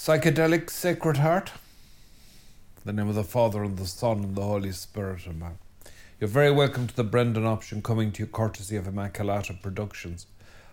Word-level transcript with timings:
Psychedelic 0.00 0.70
Sacred 0.70 1.18
Heart. 1.18 1.52
The 2.86 2.92
name 2.94 3.10
of 3.10 3.16
the 3.16 3.22
Father 3.22 3.62
and 3.62 3.76
the 3.76 3.84
Son 3.84 4.24
and 4.24 4.34
the 4.34 4.40
Holy 4.40 4.72
Spirit, 4.72 5.24
Amen. 5.28 5.58
You're 6.18 6.26
very 6.26 6.50
welcome 6.50 6.86
to 6.86 6.96
the 6.96 7.04
Brendan 7.04 7.44
option 7.44 7.82
coming 7.82 8.10
to 8.12 8.22
you 8.22 8.26
courtesy 8.26 8.76
of 8.76 8.86
Immaculata 8.86 9.60
Productions. 9.60 10.26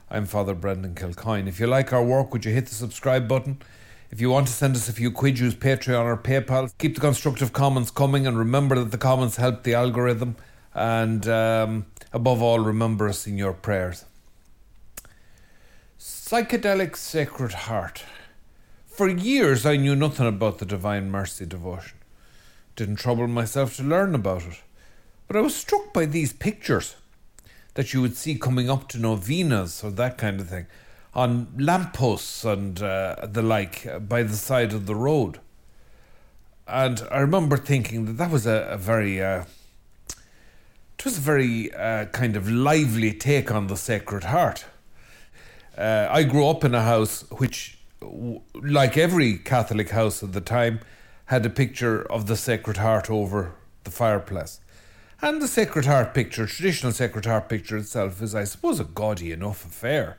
I'm 0.10 0.28
Father 0.28 0.54
Brendan 0.54 0.96
Kilcoyne. 0.96 1.46
If 1.46 1.60
you 1.60 1.68
like 1.68 1.92
our 1.92 2.06
work, 2.06 2.32
would 2.32 2.46
you 2.46 2.54
hit 2.54 2.68
the 2.68 2.76
subscribe 2.76 3.28
button? 3.28 3.62
If 4.12 4.22
you 4.22 4.30
want 4.30 4.48
to 4.48 4.54
send 4.54 4.78
us 4.78 4.88
a 4.88 4.94
few 4.94 5.12
quid, 5.12 5.40
use 5.40 5.56
Patreon 5.56 6.06
or 6.06 6.16
PayPal. 6.16 6.72
Keep 6.78 6.96
the 6.96 7.02
constructive 7.02 7.52
comments 7.52 7.92
coming 7.92 8.26
and 8.26 8.40
remember 8.40 8.76
that 8.76 8.92
the 8.92 8.98
comments 8.98 9.36
help 9.36 9.64
the 9.64 9.74
algorithm. 9.74 10.38
And 10.74 11.28
um, 11.28 11.88
above 12.14 12.42
all, 12.42 12.60
remember 12.60 13.10
us 13.10 13.28
in 13.28 13.38
your 13.38 13.52
prayers. 13.52 14.06
Psychedelic 16.00 16.96
Sacred 16.96 17.52
Heart. 17.52 18.04
For 18.98 19.08
years, 19.08 19.64
I 19.64 19.76
knew 19.76 19.96
nothing 19.96 20.26
about 20.26 20.58
the 20.58 20.66
Divine 20.66 21.12
Mercy 21.12 21.46
devotion. 21.46 22.00
Didn't 22.76 22.96
trouble 22.96 23.28
myself 23.28 23.76
to 23.76 23.84
learn 23.84 24.16
about 24.16 24.42
it. 24.42 24.64
But 25.28 25.36
I 25.36 25.42
was 25.42 25.56
struck 25.56 25.94
by 25.94 26.08
these 26.08 26.34
pictures 26.34 26.96
that 27.76 27.94
you 27.94 28.02
would 28.02 28.18
see 28.18 28.40
coming 28.40 28.72
up 28.72 28.90
to 28.90 28.98
novenas 28.98 29.84
or 29.84 29.92
that 29.92 30.18
kind 30.18 30.40
of 30.40 30.50
thing 30.50 30.66
on 31.14 31.54
lampposts 31.60 32.44
and 32.44 32.82
uh, 32.82 33.28
the 33.32 33.44
like 33.44 33.86
uh, 33.86 34.00
by 34.00 34.24
the 34.24 34.36
side 34.36 34.74
of 34.74 34.88
the 34.88 34.96
road. 34.96 35.40
And 36.68 37.08
I 37.12 37.20
remember 37.20 37.56
thinking 37.56 38.06
that 38.06 38.14
that 38.14 38.32
was 38.32 38.48
a, 38.48 38.68
a 38.68 38.78
very, 38.78 39.22
uh, 39.22 39.44
it 40.98 41.06
was 41.06 41.20
a 41.20 41.22
very 41.22 41.72
uh, 41.72 42.06
kind 42.06 42.36
of 42.36 42.50
lively 42.50 43.14
take 43.14 43.52
on 43.52 43.68
the 43.68 43.78
Sacred 43.78 44.24
Heart. 44.24 44.66
Uh, 45.78 46.08
I 46.10 46.24
grew 46.24 46.48
up 46.48 46.64
in 46.64 46.74
a 46.74 46.82
house 46.82 47.24
which 47.30 47.77
like 48.02 48.98
every 48.98 49.38
Catholic 49.38 49.90
house 49.90 50.24
at 50.24 50.34
the 50.34 50.42
time, 50.42 50.80
had 51.26 51.46
a 51.46 51.50
picture 51.50 52.10
of 52.12 52.28
the 52.28 52.36
Sacred 52.36 52.78
Heart 52.78 53.10
over 53.10 53.54
the 53.84 53.92
fireplace. 53.92 54.60
And 55.22 55.42
the 55.42 55.48
Sacred 55.48 55.86
Heart 55.86 56.14
picture, 56.14 56.46
traditional 56.46 56.92
Sacred 56.92 57.26
Heart 57.26 57.50
picture 57.50 57.78
itself, 57.78 58.22
is, 58.22 58.36
I 58.36 58.44
suppose, 58.44 58.80
a 58.80 58.84
gaudy 58.84 59.32
enough 59.32 59.66
affair. 59.66 60.18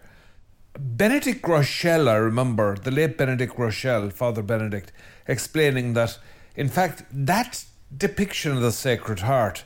Benedict 0.78 1.42
Groeschel, 1.42 2.08
I 2.08 2.16
remember, 2.16 2.76
the 2.76 2.90
late 2.90 3.16
Benedict 3.16 3.56
Groeschel, 3.56 4.12
Father 4.12 4.42
Benedict, 4.42 4.92
explaining 5.26 5.94
that, 5.94 6.18
in 6.56 6.68
fact, 6.68 7.04
that 7.12 7.64
depiction 7.96 8.52
of 8.52 8.60
the 8.60 8.72
Sacred 8.72 9.20
Heart 9.20 9.64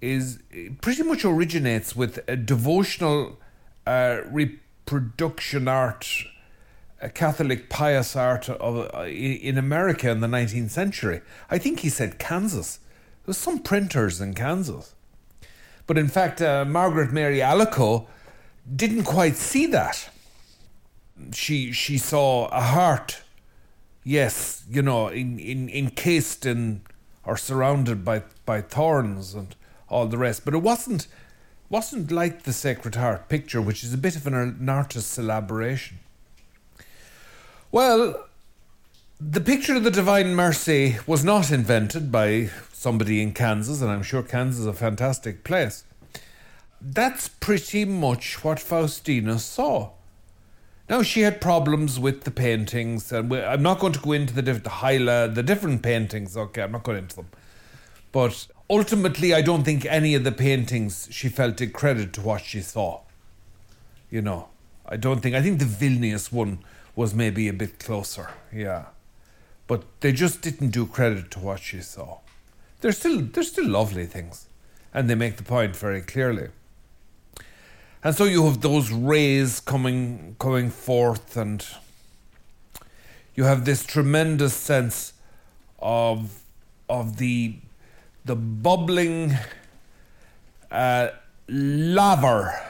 is 0.00 0.40
pretty 0.80 1.04
much 1.04 1.24
originates 1.24 1.94
with 1.94 2.18
a 2.26 2.36
devotional 2.36 3.38
uh, 3.86 4.20
reproduction 4.30 5.68
art 5.68 6.24
a 7.02 7.10
Catholic 7.10 7.68
pious 7.68 8.14
art 8.14 8.48
of, 8.48 8.94
uh, 8.94 9.02
in 9.02 9.58
America 9.58 10.08
in 10.08 10.20
the 10.20 10.28
19th 10.28 10.70
century. 10.70 11.20
I 11.50 11.58
think 11.58 11.80
he 11.80 11.88
said 11.88 12.18
Kansas. 12.18 12.78
There 12.78 13.30
was 13.30 13.38
some 13.38 13.58
printers 13.58 14.20
in 14.20 14.34
Kansas. 14.34 14.94
But 15.86 15.98
in 15.98 16.08
fact, 16.08 16.40
uh, 16.40 16.64
Margaret 16.64 17.12
Mary 17.12 17.38
Alacoque 17.38 18.06
didn't 18.74 19.04
quite 19.04 19.36
see 19.36 19.66
that. 19.66 20.08
She 21.32 21.72
she 21.72 21.98
saw 21.98 22.46
a 22.46 22.60
heart, 22.60 23.22
yes, 24.04 24.64
you 24.70 24.82
know, 24.82 25.08
in, 25.08 25.38
in, 25.38 25.68
encased 25.68 26.46
in 26.46 26.82
or 27.24 27.36
surrounded 27.36 28.04
by, 28.04 28.22
by 28.46 28.60
thorns 28.60 29.34
and 29.34 29.54
all 29.88 30.06
the 30.06 30.18
rest. 30.18 30.44
But 30.44 30.54
it 30.54 30.62
wasn't 30.62 31.06
wasn't 31.68 32.10
like 32.10 32.42
the 32.42 32.52
Sacred 32.52 32.94
Heart 32.94 33.28
picture, 33.28 33.60
which 33.60 33.82
is 33.82 33.94
a 33.94 33.98
bit 33.98 34.14
of 34.14 34.26
an 34.26 34.68
artist's 34.68 35.18
elaboration. 35.18 35.98
Well, 37.72 38.26
the 39.18 39.40
picture 39.40 39.74
of 39.74 39.82
the 39.82 39.90
Divine 39.90 40.34
Mercy 40.34 40.98
was 41.06 41.24
not 41.24 41.50
invented 41.50 42.12
by 42.12 42.50
somebody 42.70 43.22
in 43.22 43.32
Kansas, 43.32 43.80
and 43.80 43.90
I'm 43.90 44.02
sure 44.02 44.22
Kansas 44.22 44.60
is 44.60 44.66
a 44.66 44.74
fantastic 44.74 45.42
place. 45.42 45.84
That's 46.82 47.28
pretty 47.28 47.86
much 47.86 48.44
what 48.44 48.60
Faustina 48.60 49.38
saw. 49.38 49.92
Now 50.90 51.02
she 51.02 51.22
had 51.22 51.40
problems 51.40 51.98
with 51.98 52.24
the 52.24 52.30
paintings, 52.30 53.10
and 53.10 53.32
I'm 53.32 53.62
not 53.62 53.78
going 53.78 53.94
to 53.94 54.00
go 54.00 54.12
into 54.12 54.34
the 54.34 54.42
the 54.42 54.68
Hyla, 54.68 55.28
the 55.28 55.42
different 55.42 55.82
paintings. 55.82 56.36
Okay, 56.36 56.60
I'm 56.60 56.72
not 56.72 56.82
going 56.82 56.98
into 56.98 57.16
them, 57.16 57.28
but 58.12 58.48
ultimately, 58.68 59.32
I 59.32 59.40
don't 59.40 59.64
think 59.64 59.86
any 59.86 60.14
of 60.14 60.24
the 60.24 60.32
paintings 60.32 61.08
she 61.10 61.30
felt 61.30 61.56
did 61.56 61.72
credit 61.72 62.12
to 62.12 62.20
what 62.20 62.42
she 62.42 62.60
saw. 62.60 63.00
You 64.10 64.20
know, 64.20 64.50
I 64.84 64.98
don't 64.98 65.20
think. 65.22 65.34
I 65.34 65.40
think 65.40 65.58
the 65.58 65.64
Vilnius 65.64 66.30
one 66.30 66.58
was 66.94 67.14
maybe 67.14 67.48
a 67.48 67.52
bit 67.52 67.78
closer, 67.78 68.30
yeah. 68.52 68.86
But 69.66 69.84
they 70.00 70.12
just 70.12 70.42
didn't 70.42 70.70
do 70.70 70.86
credit 70.86 71.30
to 71.32 71.38
what 71.38 71.60
she 71.60 71.80
saw. 71.80 72.18
They're 72.80 72.92
still 72.92 73.22
they're 73.22 73.42
still 73.42 73.68
lovely 73.68 74.06
things, 74.06 74.48
and 74.92 75.08
they 75.08 75.14
make 75.14 75.36
the 75.36 75.42
point 75.42 75.76
very 75.76 76.02
clearly. 76.02 76.48
And 78.04 78.14
so 78.14 78.24
you 78.24 78.44
have 78.46 78.60
those 78.60 78.90
rays 78.90 79.60
coming 79.60 80.36
coming 80.38 80.70
forth, 80.70 81.36
and 81.36 81.64
you 83.34 83.44
have 83.44 83.64
this 83.64 83.86
tremendous 83.86 84.54
sense 84.54 85.14
of 85.78 86.42
of 86.88 87.16
the 87.16 87.56
the 88.24 88.36
bubbling 88.36 89.36
uh, 90.70 91.08
laver 91.48 92.60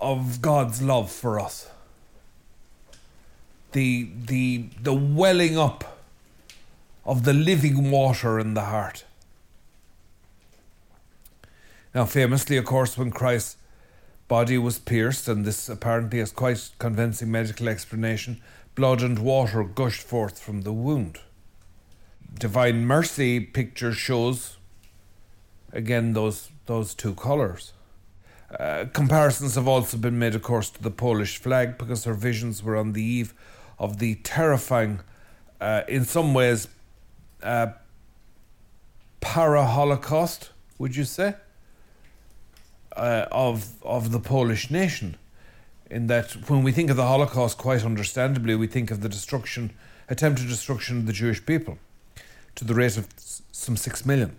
of 0.00 0.40
God's 0.40 0.80
love 0.80 1.10
for 1.10 1.38
us 1.38 1.68
the 3.72 4.08
the 4.26 4.66
the 4.82 4.94
welling 4.94 5.58
up 5.58 5.98
of 7.04 7.24
the 7.24 7.32
living 7.32 7.90
water 7.90 8.38
in 8.38 8.54
the 8.54 8.66
heart. 8.66 9.04
Now, 11.94 12.04
famously, 12.04 12.56
of 12.56 12.66
course, 12.66 12.96
when 12.96 13.10
Christ's 13.10 13.56
body 14.28 14.56
was 14.58 14.78
pierced, 14.78 15.26
and 15.26 15.44
this 15.44 15.68
apparently 15.68 16.20
has 16.20 16.30
quite 16.30 16.70
convincing 16.78 17.32
medical 17.32 17.68
explanation, 17.68 18.40
blood 18.76 19.02
and 19.02 19.18
water 19.18 19.64
gushed 19.64 20.02
forth 20.02 20.40
from 20.40 20.62
the 20.62 20.72
wound. 20.72 21.18
Divine 22.38 22.84
Mercy 22.84 23.40
picture 23.40 23.92
shows 23.92 24.56
again 25.72 26.12
those 26.12 26.50
those 26.66 26.94
two 26.94 27.14
colours. 27.14 27.72
Uh, 28.58 28.84
comparisons 28.92 29.54
have 29.54 29.68
also 29.68 29.96
been 29.96 30.18
made, 30.18 30.34
of 30.34 30.42
course, 30.42 30.70
to 30.70 30.82
the 30.82 30.90
Polish 30.90 31.38
flag 31.38 31.78
because 31.78 32.04
her 32.04 32.14
visions 32.14 32.62
were 32.62 32.76
on 32.76 32.92
the 32.92 33.02
eve 33.02 33.34
of 33.80 33.98
the 33.98 34.14
terrifying, 34.16 35.00
uh, 35.60 35.82
in 35.88 36.04
some 36.04 36.34
ways, 36.34 36.68
uh, 37.42 37.68
para 39.20 39.64
Holocaust, 39.64 40.50
would 40.78 40.94
you 40.94 41.04
say, 41.04 41.34
uh, 42.94 43.26
of, 43.32 43.82
of 43.82 44.12
the 44.12 44.20
Polish 44.20 44.70
nation. 44.70 45.16
In 45.90 46.06
that, 46.06 46.32
when 46.48 46.62
we 46.62 46.72
think 46.72 46.90
of 46.90 46.96
the 46.96 47.06
Holocaust, 47.06 47.58
quite 47.58 47.84
understandably, 47.84 48.54
we 48.54 48.66
think 48.66 48.90
of 48.90 49.00
the 49.00 49.08
destruction, 49.08 49.72
attempted 50.08 50.46
destruction 50.46 50.98
of 50.98 51.06
the 51.06 51.12
Jewish 51.12 51.44
people 51.44 51.78
to 52.54 52.64
the 52.64 52.74
rate 52.74 52.96
of 52.98 53.08
some 53.50 53.76
six 53.76 54.04
million. 54.04 54.36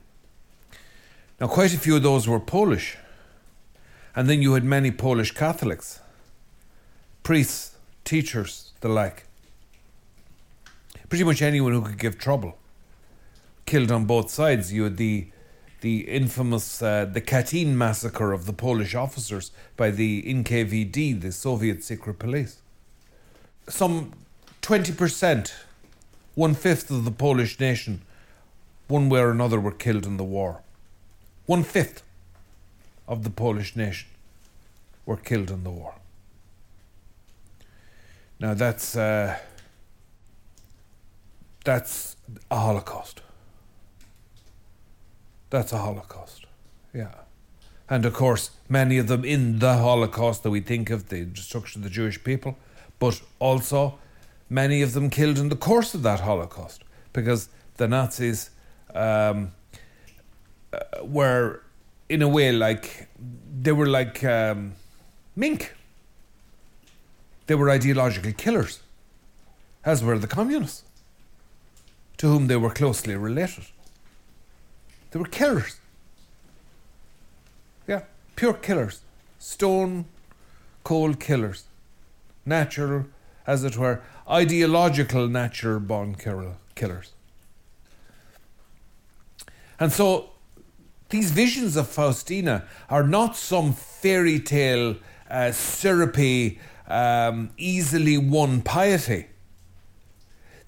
Now, 1.40 1.47
quite 1.47 1.74
a 1.74 1.80
few 1.80 1.96
of 1.96 2.03
those 2.03 2.28
were 2.28 2.40
Polish. 2.40 2.97
And 4.16 4.30
then 4.30 4.41
you 4.41 4.53
had 4.53 4.63
many 4.63 4.91
Polish 4.91 5.31
Catholics, 5.31 6.00
priests, 7.24 7.75
teachers, 8.03 8.74
the 8.81 8.90
like 8.90 9.24
pretty 11.12 11.26
much 11.26 11.42
anyone 11.42 11.74
who 11.74 11.82
could 11.82 11.98
give 11.98 12.18
trouble. 12.18 12.58
Killed 13.66 13.92
on 13.92 14.06
both 14.06 14.30
sides. 14.30 14.72
You 14.72 14.86
had 14.86 14.96
the 14.96 15.28
the 15.82 16.08
infamous 16.08 16.81
uh, 16.81 17.04
the 17.04 17.19
Katyn 17.19 17.74
massacre 17.75 18.31
of 18.31 18.46
the 18.46 18.54
Polish 18.54 18.96
officers 18.96 19.52
by 19.75 19.92
the 19.92 20.24
NKVD, 20.24 21.19
the 21.19 21.34
Soviet 21.34 21.84
secret 21.84 22.18
police. 22.18 22.62
Some 23.68 24.13
twenty 24.62 24.94
percent, 24.94 25.54
one 26.34 26.56
fifth 26.56 26.90
of 26.90 27.04
the 27.04 27.12
Polish 27.12 27.60
nation, 27.60 28.04
one 28.88 29.10
way 29.10 29.19
or 29.19 29.31
another, 29.31 29.60
were 29.60 29.78
killed 29.86 30.06
in 30.06 30.16
the 30.16 30.24
war. 30.38 30.62
One 31.46 31.64
fifth 31.64 32.04
of 33.06 33.25
the 33.25 33.30
Polish 33.30 33.75
nation 33.75 34.07
were 35.06 35.18
killed 35.18 35.52
in 35.52 35.66
the 35.66 35.72
war. 35.72 35.96
Now 38.40 38.54
that's. 38.54 38.96
Uh, 38.96 39.40
that's 41.63 42.16
a 42.50 42.58
Holocaust. 42.58 43.22
That's 45.50 45.74
a 45.74 45.78
Holocaust. 45.78 46.46
Yeah. 46.94 47.13
And 47.90 48.06
of 48.06 48.13
course, 48.13 48.52
many 48.69 48.98
of 48.98 49.08
them 49.08 49.25
in 49.25 49.60
the 49.60 49.78
Holocaust 49.78 50.44
that 50.44 50.50
we 50.50 50.62
think 50.62 50.90
of, 50.90 51.10
the 51.10 51.25
destruction 51.25 51.80
of 51.80 51.84
the 51.84 51.90
Jewish 51.90 52.24
people, 52.24 52.58
but 53.00 53.22
also 53.40 54.00
many 54.50 54.81
of 54.81 54.94
them 54.94 55.10
killed 55.10 55.38
in 55.38 55.50
the 55.50 55.56
course 55.56 55.94
of 55.94 56.04
that 56.04 56.22
Holocaust 56.22 56.84
because 57.13 57.50
the 57.78 57.88
Nazis 57.88 58.50
um, 58.96 59.52
uh, 60.72 61.04
were, 61.04 61.64
in 62.07 62.22
a 62.22 62.28
way, 62.28 62.52
like 62.52 63.10
they 63.62 63.72
were 63.72 63.88
like 63.88 64.24
um, 64.24 64.74
mink. 65.36 65.75
They 67.48 67.56
were 67.56 67.69
ideological 67.69 68.31
killers 68.34 68.80
as 69.84 70.04
were 70.04 70.18
the 70.18 70.28
communists, 70.28 70.84
to 72.21 72.27
whom 72.27 72.45
they 72.45 72.56
were 72.56 72.69
closely 72.69 73.15
related. 73.15 73.63
They 75.09 75.18
were 75.18 75.25
killers. 75.25 75.79
Yeah, 77.88 78.03
pure 78.35 78.53
killers. 78.53 79.01
Stone 79.39 80.06
cold 80.83 81.19
killers. 81.19 81.63
Natural, 82.45 83.06
as 83.47 83.63
it 83.63 83.75
were, 83.75 84.03
ideological 84.29 85.27
natural 85.27 85.79
born 85.79 86.13
killers. 86.75 87.13
And 89.79 89.91
so 89.91 90.29
these 91.09 91.31
visions 91.31 91.75
of 91.75 91.88
Faustina 91.88 92.65
are 92.88 93.07
not 93.07 93.35
some 93.35 93.73
fairy 93.73 94.39
tale, 94.39 94.95
uh, 95.27 95.51
syrupy, 95.51 96.59
um, 96.88 97.50
easily 97.57 98.19
won 98.19 98.62
piety. 98.62 99.25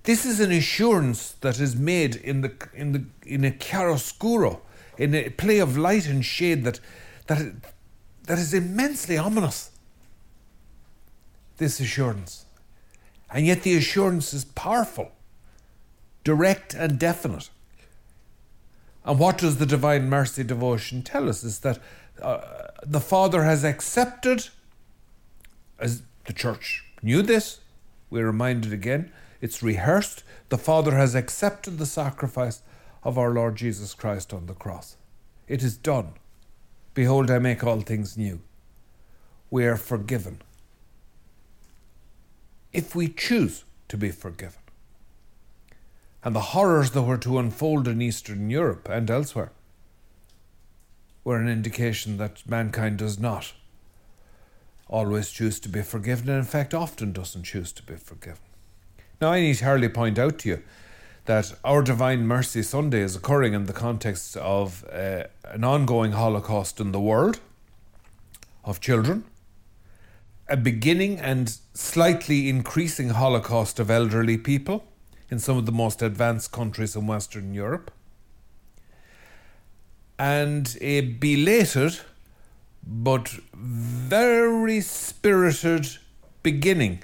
This 0.03 0.25
is 0.25 0.39
an 0.41 0.51
assurance 0.51 1.31
that 1.41 1.59
is 1.59 1.75
made 1.75 2.17
in 2.17 2.41
the 2.41 2.53
in 2.73 2.91
the 2.91 3.05
in 3.25 3.45
a 3.45 3.51
chiaroscuro, 3.51 4.59
in 4.97 5.15
a 5.15 5.29
play 5.29 5.59
of 5.59 5.77
light 5.77 6.07
and 6.07 6.23
shade 6.25 6.65
that 6.65 6.79
that 7.27 7.53
that 8.25 8.37
is 8.37 8.53
immensely 8.53 9.17
ominous. 9.17 9.71
This 11.57 11.79
assurance, 11.79 12.45
and 13.31 13.45
yet 13.45 13.63
the 13.63 13.77
assurance 13.77 14.33
is 14.33 14.43
powerful, 14.43 15.11
direct 16.23 16.73
and 16.73 16.99
definite. 16.99 17.49
And 19.05 19.19
what 19.19 19.37
does 19.37 19.57
the 19.57 19.65
Divine 19.65 20.09
Mercy 20.09 20.43
devotion 20.43 21.01
tell 21.01 21.29
us? 21.29 21.43
Is 21.43 21.59
that 21.59 21.79
uh, 22.21 22.41
the 22.85 22.99
Father 22.99 23.43
has 23.43 23.63
accepted, 23.63 24.49
as 25.79 26.03
the 26.25 26.33
Church 26.33 26.83
knew 27.01 27.21
this, 27.21 27.59
we're 28.09 28.25
reminded 28.25 28.73
again, 28.73 29.11
it's 29.43 29.61
rehearsed. 29.61 30.23
The 30.47 30.57
Father 30.57 30.95
has 30.95 31.15
accepted 31.15 31.77
the 31.77 31.85
sacrifice 31.85 32.61
of 33.03 33.17
our 33.17 33.31
Lord 33.31 33.57
Jesus 33.57 33.93
Christ 33.93 34.33
on 34.33 34.45
the 34.45 34.53
cross. 34.53 34.95
It 35.49 35.61
is 35.61 35.75
done. 35.75 36.13
Behold, 36.93 37.29
I 37.29 37.39
make 37.39 37.61
all 37.61 37.81
things 37.81 38.17
new. 38.17 38.39
We 39.51 39.65
are 39.65 39.75
forgiven. 39.75 40.41
If 42.71 42.95
we 42.95 43.09
choose 43.09 43.65
to 43.89 43.97
be 43.97 44.11
forgiven. 44.11 44.61
And 46.23 46.33
the 46.33 46.53
horrors 46.55 46.91
that 46.91 47.01
were 47.01 47.17
to 47.17 47.37
unfold 47.37 47.85
in 47.85 48.01
Eastern 48.01 48.49
Europe 48.49 48.87
and 48.89 49.11
elsewhere 49.11 49.51
were 51.25 51.35
an 51.35 51.49
indication 51.49 52.15
that 52.15 52.47
mankind 52.47 52.97
does 52.97 53.19
not 53.19 53.51
always 54.87 55.31
choose 55.31 55.59
to 55.59 55.67
be 55.67 55.81
forgiven, 55.81 56.29
and 56.29 56.39
in 56.39 56.45
fact, 56.45 56.73
often 56.73 57.11
doesn't 57.11 57.43
choose 57.43 57.73
to 57.73 57.83
be 57.83 57.97
forgiven. 57.97 58.39
Now, 59.23 59.31
I 59.31 59.39
need 59.39 59.61
hardly 59.61 59.87
point 59.87 60.19
out 60.19 60.39
to 60.39 60.49
you 60.49 60.63
that 61.27 61.53
our 61.63 61.81
Divine 61.81 62.27
Mercy 62.27 62.61
Sunday 62.61 62.99
is 62.99 63.15
occurring 63.15 63.53
in 63.53 63.67
the 63.67 63.71
context 63.71 64.35
of 64.35 64.83
uh, 64.91 65.23
an 65.45 65.63
ongoing 65.63 66.11
Holocaust 66.11 66.81
in 66.81 66.91
the 66.91 66.99
world 66.99 67.39
of 68.65 68.81
children, 68.81 69.23
a 70.49 70.57
beginning 70.57 71.21
and 71.21 71.57
slightly 71.73 72.49
increasing 72.49 73.11
Holocaust 73.11 73.79
of 73.79 73.89
elderly 73.89 74.37
people 74.37 74.83
in 75.29 75.39
some 75.39 75.57
of 75.57 75.65
the 75.65 75.71
most 75.71 76.01
advanced 76.01 76.51
countries 76.51 76.93
in 76.93 77.07
Western 77.07 77.53
Europe, 77.53 77.91
and 80.19 80.77
a 80.81 80.99
belated 80.99 82.01
but 82.85 83.29
very 83.53 84.81
spirited 84.81 85.87
beginning 86.41 87.03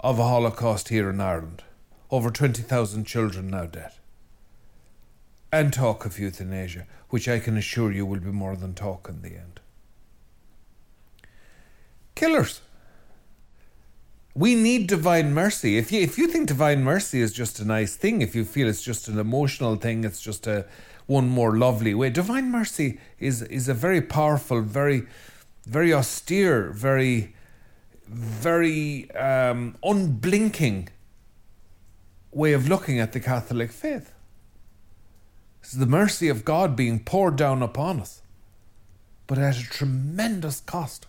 of 0.00 0.18
a 0.18 0.24
Holocaust 0.26 0.88
here 0.88 1.10
in 1.10 1.20
Ireland. 1.20 1.62
Over 2.10 2.30
20,000 2.30 3.04
children 3.04 3.48
now 3.48 3.66
dead. 3.66 3.92
And 5.52 5.72
talk 5.72 6.04
of 6.04 6.18
euthanasia, 6.18 6.86
which 7.10 7.28
I 7.28 7.38
can 7.38 7.56
assure 7.56 7.92
you 7.92 8.06
will 8.06 8.20
be 8.20 8.30
more 8.30 8.56
than 8.56 8.74
talk 8.74 9.08
in 9.08 9.22
the 9.22 9.36
end. 9.36 9.60
Killers. 12.14 12.62
We 14.34 14.54
need 14.54 14.86
divine 14.86 15.34
mercy. 15.34 15.76
If 15.76 15.90
you 15.90 16.00
if 16.00 16.16
you 16.16 16.28
think 16.28 16.46
divine 16.46 16.84
mercy 16.84 17.20
is 17.20 17.32
just 17.32 17.58
a 17.58 17.64
nice 17.64 17.96
thing, 17.96 18.22
if 18.22 18.34
you 18.34 18.44
feel 18.44 18.68
it's 18.68 18.82
just 18.82 19.08
an 19.08 19.18
emotional 19.18 19.74
thing, 19.74 20.04
it's 20.04 20.22
just 20.22 20.46
a 20.46 20.66
one 21.06 21.28
more 21.28 21.58
lovely 21.58 21.94
way. 21.94 22.10
Divine 22.10 22.50
mercy 22.50 23.00
is 23.18 23.42
is 23.42 23.68
a 23.68 23.74
very 23.74 24.00
powerful, 24.00 24.62
very 24.62 25.02
very 25.66 25.92
austere, 25.92 26.70
very 26.70 27.34
very 28.10 29.10
um, 29.12 29.76
unblinking 29.84 30.88
way 32.32 32.52
of 32.52 32.68
looking 32.68 32.98
at 32.98 33.12
the 33.12 33.20
Catholic 33.20 33.70
faith. 33.70 34.12
It's 35.60 35.72
the 35.72 35.86
mercy 35.86 36.28
of 36.28 36.44
God 36.44 36.74
being 36.74 36.98
poured 36.98 37.36
down 37.36 37.62
upon 37.62 38.00
us, 38.00 38.22
but 39.26 39.38
at 39.38 39.56
a 39.56 39.62
tremendous 39.62 40.60
cost. 40.60 41.06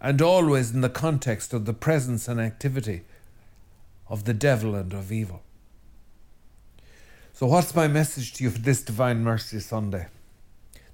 And 0.00 0.20
always 0.22 0.72
in 0.72 0.80
the 0.80 0.88
context 0.88 1.52
of 1.52 1.64
the 1.66 1.74
presence 1.74 2.28
and 2.28 2.40
activity 2.40 3.02
of 4.08 4.24
the 4.24 4.34
devil 4.34 4.74
and 4.74 4.92
of 4.92 5.12
evil. 5.12 5.42
So, 7.34 7.46
what's 7.46 7.74
my 7.74 7.88
message 7.88 8.34
to 8.34 8.44
you 8.44 8.50
for 8.50 8.58
this 8.58 8.82
Divine 8.82 9.22
Mercy 9.22 9.60
Sunday? 9.60 10.08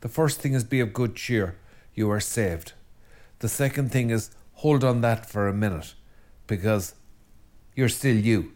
The 0.01 0.09
first 0.09 0.41
thing 0.41 0.53
is 0.53 0.65
be 0.65 0.81
of 0.81 0.93
good 0.93 1.17
cheer. 1.17 1.57
You 1.95 2.11
are 2.11 2.21
saved. 2.21 2.73
The 3.39 3.49
second 3.49 3.91
thing 3.91 4.11
is 4.11 4.31
hold 4.59 4.83
on 4.83 5.01
that 5.03 5.25
for 5.25 5.47
a 5.47 5.53
minute 5.53 5.95
because 6.49 6.95
you're 7.77 7.89
still 7.89 8.17
you, 8.17 8.53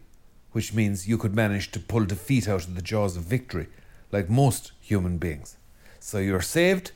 which 0.51 0.73
means 0.73 1.07
you 1.07 1.17
could 1.17 1.33
manage 1.33 1.71
to 1.71 1.79
pull 1.79 2.03
defeat 2.03 2.45
out 2.45 2.65
of 2.65 2.75
the 2.75 2.81
jaws 2.81 3.15
of 3.15 3.23
victory 3.23 3.67
like 4.11 4.29
most 4.29 4.73
human 4.81 5.17
beings. 5.17 5.55
So 6.01 6.17
you're 6.17 6.41
saved, 6.41 6.91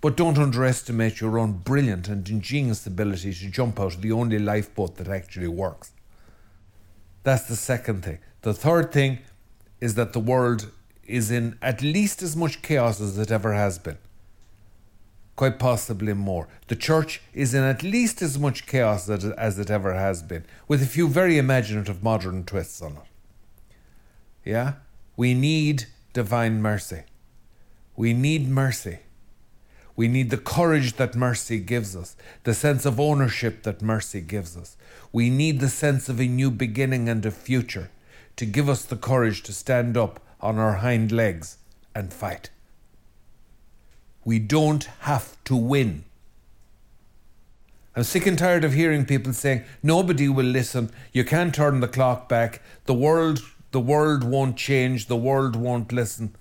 but 0.00 0.16
don't 0.16 0.38
underestimate 0.38 1.20
your 1.20 1.38
own 1.38 1.52
brilliant 1.52 2.08
and 2.08 2.26
ingenious 2.30 2.86
ability 2.86 3.34
to 3.34 3.50
jump 3.50 3.78
out 3.78 3.96
of 3.96 4.00
the 4.00 4.12
only 4.12 4.38
lifeboat 4.38 4.96
that 4.96 5.08
actually 5.08 5.48
works. 5.48 5.92
That's 7.24 7.46
the 7.46 7.56
second 7.56 8.04
thing. 8.04 8.20
The 8.40 8.54
third 8.54 8.90
thing 8.90 9.18
is 9.82 9.96
that 9.96 10.14
the 10.14 10.20
world 10.20 10.70
is 11.04 11.30
in 11.30 11.58
at 11.60 11.82
least 11.82 12.22
as 12.22 12.34
much 12.34 12.62
chaos 12.62 13.02
as 13.02 13.18
it 13.18 13.30
ever 13.30 13.52
has 13.52 13.78
been 13.78 13.98
quite 15.40 15.58
possibly 15.58 16.12
more. 16.12 16.48
The 16.68 16.76
church 16.76 17.22
is 17.32 17.54
in 17.54 17.62
at 17.62 17.82
least 17.82 18.20
as 18.20 18.38
much 18.38 18.66
chaos 18.66 19.08
as 19.08 19.58
it 19.58 19.70
ever 19.70 19.94
has 19.94 20.22
been, 20.22 20.44
with 20.68 20.82
a 20.82 20.92
few 20.94 21.08
very 21.08 21.38
imaginative 21.38 22.02
modern 22.02 22.44
twists 22.44 22.82
on 22.82 22.98
it. 22.98 23.70
Yeah? 24.44 24.74
We 25.16 25.32
need 25.32 25.86
divine 26.12 26.60
mercy. 26.60 27.04
We 27.96 28.12
need 28.12 28.50
mercy. 28.50 28.98
We 29.96 30.08
need 30.08 30.28
the 30.28 30.36
courage 30.36 30.96
that 30.96 31.14
mercy 31.14 31.58
gives 31.58 31.96
us, 31.96 32.16
the 32.44 32.52
sense 32.52 32.84
of 32.84 33.00
ownership 33.00 33.62
that 33.62 33.80
mercy 33.80 34.20
gives 34.20 34.58
us. 34.58 34.76
We 35.10 35.30
need 35.30 35.60
the 35.60 35.70
sense 35.70 36.10
of 36.10 36.20
a 36.20 36.28
new 36.28 36.50
beginning 36.50 37.08
and 37.08 37.24
a 37.24 37.30
future 37.30 37.90
to 38.36 38.44
give 38.44 38.68
us 38.68 38.82
the 38.84 39.02
courage 39.10 39.42
to 39.44 39.54
stand 39.54 39.96
up 39.96 40.20
on 40.38 40.58
our 40.58 40.74
hind 40.84 41.10
legs 41.10 41.56
and 41.94 42.12
fight. 42.12 42.50
We 44.24 44.38
don't 44.38 44.84
have 45.00 45.42
to 45.44 45.56
win. 45.56 46.04
I'm 47.96 48.04
sick 48.04 48.26
and 48.26 48.38
tired 48.38 48.64
of 48.64 48.72
hearing 48.72 49.04
people 49.04 49.32
saying 49.32 49.64
nobody 49.82 50.28
will 50.28 50.46
listen. 50.46 50.90
You 51.12 51.24
can't 51.24 51.54
turn 51.54 51.80
the 51.80 51.88
clock 51.88 52.28
back. 52.28 52.62
The 52.84 52.94
world, 52.94 53.40
the 53.72 53.80
world 53.80 54.22
won't 54.22 54.56
change. 54.56 55.06
The 55.06 55.16
world 55.16 55.56
won't 55.56 55.92
listen. 55.92 56.34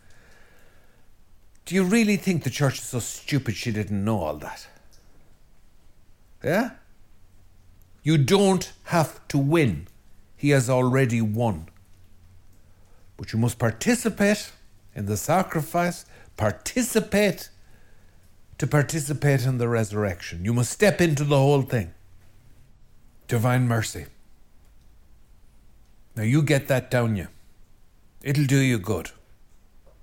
Do 1.65 1.75
you 1.75 1.83
really 1.83 2.17
think 2.17 2.43
the 2.43 2.50
church 2.50 2.79
is 2.79 2.86
so 2.86 3.00
stupid 3.00 3.55
she 3.55 3.71
didn't 3.71 4.03
know 4.03 4.19
all 4.19 4.38
that? 4.38 4.67
Yeah? 6.43 6.71
You 8.03 8.17
don't 8.17 8.71
have 8.86 9.27
to 9.29 9.38
win. 9.38 9.88
He 10.36 10.51
has 10.51 10.69
already 10.69 11.21
won. 11.21 11.67
But 13.17 13.33
you 13.33 13.39
must 13.39 13.59
participate 13.59 14.51
in 14.95 15.05
the 15.05 15.17
sacrifice, 15.17 16.05
participate 16.38 17.50
to 18.59 18.67
participate 18.67 19.45
in 19.45 19.57
the 19.57 19.67
resurrection. 19.67 20.45
You 20.45 20.53
must 20.53 20.71
step 20.71 21.01
into 21.01 21.23
the 21.23 21.37
whole 21.37 21.63
thing. 21.63 21.93
Divine 23.27 23.67
mercy. 23.67 24.05
Now 26.15 26.23
you 26.23 26.43
get 26.43 26.67
that 26.67 26.91
down 26.91 27.15
you. 27.15 27.27
It'll 28.21 28.45
do 28.45 28.57
you 28.57 28.77
good. 28.77 29.11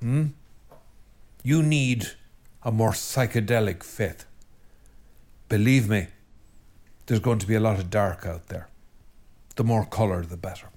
Hmm? 0.00 0.28
You 1.42 1.62
need 1.62 2.08
a 2.62 2.72
more 2.72 2.92
psychedelic 2.92 3.82
faith. 3.82 4.24
Believe 5.48 5.88
me, 5.88 6.08
there's 7.06 7.20
going 7.20 7.38
to 7.38 7.46
be 7.46 7.54
a 7.54 7.60
lot 7.60 7.78
of 7.78 7.90
dark 7.90 8.24
out 8.24 8.48
there. 8.48 8.68
The 9.56 9.64
more 9.64 9.84
colour, 9.84 10.24
the 10.24 10.36
better. 10.36 10.68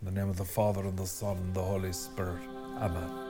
In 0.00 0.06
the 0.06 0.20
name 0.20 0.30
of 0.30 0.38
the 0.38 0.44
Father, 0.44 0.84
and 0.84 0.98
the 0.98 1.06
Son, 1.06 1.36
and 1.36 1.54
the 1.54 1.62
Holy 1.62 1.92
Spirit. 1.92 2.40
Amen. 2.78 3.29